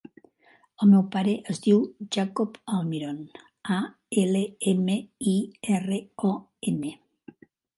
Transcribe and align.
El 0.83 0.87
meu 0.93 1.01
pare 1.15 1.33
es 1.53 1.59
diu 1.65 1.83
Jacob 2.17 2.57
Almiron: 2.77 3.19
a, 3.77 3.79
ela, 4.23 4.43
ema, 4.75 4.97
i, 5.33 5.37
erra, 5.77 6.01
o, 6.33 6.33
ena. 6.73 6.95